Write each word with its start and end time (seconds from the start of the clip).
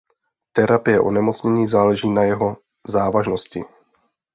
Terapie 0.51 0.99
onemocnění 1.01 1.67
záleží 1.67 2.09
na 2.09 2.23
jeho 2.23 2.57
závažnosti. 2.87 3.63